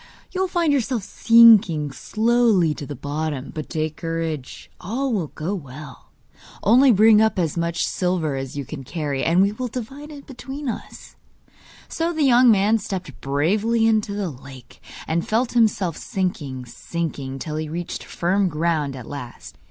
You 0.31 0.41
will 0.41 0.47
find 0.47 0.73
yourself 0.73 1.03
sinking 1.03 1.91
slowly 1.91 2.73
to 2.73 2.87
the 2.87 2.95
bottom; 2.95 3.51
but 3.53 3.69
take 3.69 3.97
courage, 3.97 4.71
all 4.81 5.13
will 5.13 5.27
go 5.27 5.53
well. 5.53 6.09
Only 6.63 6.91
bring 6.91 7.21
up 7.21 7.37
as 7.37 7.55
much 7.55 7.85
silver 7.85 8.35
as 8.35 8.57
you 8.57 8.65
can 8.65 8.83
carry, 8.83 9.23
and 9.23 9.43
we 9.43 9.51
will 9.51 9.67
divide 9.67 10.09
it 10.09 10.25
between 10.25 10.67
us.' 10.67 11.17
So 11.87 12.11
the 12.13 12.23
young 12.23 12.49
man 12.49 12.79
stepped 12.79 13.21
bravely 13.21 13.85
into 13.85 14.13
the 14.15 14.31
lake, 14.31 14.81
and 15.07 15.27
felt 15.27 15.51
himself 15.51 15.95
sinking, 15.97 16.65
sinking, 16.65 17.37
till 17.37 17.57
he 17.57 17.69
reached 17.69 18.03
firm 18.03 18.49
ground 18.49 18.95
at 18.95 19.05
last. 19.05 19.59